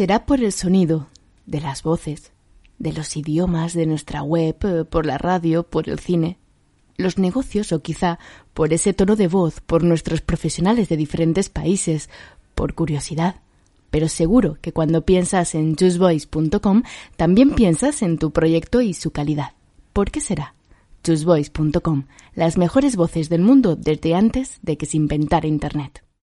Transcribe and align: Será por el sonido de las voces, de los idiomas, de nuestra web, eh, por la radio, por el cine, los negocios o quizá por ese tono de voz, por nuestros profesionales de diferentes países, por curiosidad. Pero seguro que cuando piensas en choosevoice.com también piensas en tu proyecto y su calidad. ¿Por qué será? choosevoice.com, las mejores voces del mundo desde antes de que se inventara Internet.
Será 0.00 0.24
por 0.24 0.42
el 0.42 0.50
sonido 0.50 1.08
de 1.44 1.60
las 1.60 1.82
voces, 1.82 2.32
de 2.78 2.94
los 2.94 3.18
idiomas, 3.18 3.74
de 3.74 3.84
nuestra 3.84 4.22
web, 4.22 4.56
eh, 4.62 4.84
por 4.86 5.04
la 5.04 5.18
radio, 5.18 5.62
por 5.62 5.90
el 5.90 5.98
cine, 5.98 6.38
los 6.96 7.18
negocios 7.18 7.70
o 7.70 7.82
quizá 7.82 8.18
por 8.54 8.72
ese 8.72 8.94
tono 8.94 9.14
de 9.14 9.28
voz, 9.28 9.60
por 9.60 9.84
nuestros 9.84 10.22
profesionales 10.22 10.88
de 10.88 10.96
diferentes 10.96 11.50
países, 11.50 12.08
por 12.54 12.72
curiosidad. 12.72 13.42
Pero 13.90 14.08
seguro 14.08 14.56
que 14.62 14.72
cuando 14.72 15.04
piensas 15.04 15.54
en 15.54 15.76
choosevoice.com 15.76 16.82
también 17.18 17.50
piensas 17.50 18.00
en 18.00 18.16
tu 18.16 18.30
proyecto 18.30 18.80
y 18.80 18.94
su 18.94 19.10
calidad. 19.10 19.52
¿Por 19.92 20.10
qué 20.10 20.22
será? 20.22 20.54
choosevoice.com, 21.04 22.04
las 22.34 22.56
mejores 22.56 22.96
voces 22.96 23.28
del 23.28 23.42
mundo 23.42 23.76
desde 23.76 24.14
antes 24.14 24.60
de 24.62 24.78
que 24.78 24.86
se 24.86 24.96
inventara 24.96 25.46
Internet. 25.46 26.02